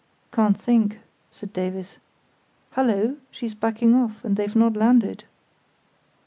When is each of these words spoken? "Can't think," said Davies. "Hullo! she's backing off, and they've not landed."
"Can't 0.31 0.59
think," 0.59 0.97
said 1.29 1.53
Davies. 1.53 1.99
"Hullo! 2.71 3.17
she's 3.29 3.53
backing 3.53 3.93
off, 3.93 4.25
and 4.25 4.35
they've 4.35 4.55
not 4.55 4.75
landed." 4.75 5.25